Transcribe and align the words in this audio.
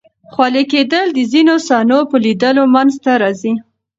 خولې 0.33 0.63
کېدل 0.71 1.05
د 1.13 1.19
ځینو 1.31 1.55
صحنو 1.67 1.99
په 2.09 2.17
لیدلو 2.25 2.63
منځ 2.75 2.93
ته 3.03 3.11
راځي. 3.21 3.53